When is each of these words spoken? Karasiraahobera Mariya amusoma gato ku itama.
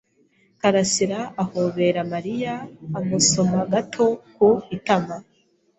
Karasiraahobera 0.61 1.99
Mariya 2.13 2.53
amusoma 2.99 3.59
gato 3.73 4.05
ku 4.35 4.47
itama. 4.77 5.15